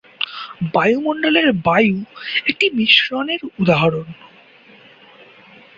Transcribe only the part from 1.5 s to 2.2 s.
বায়ু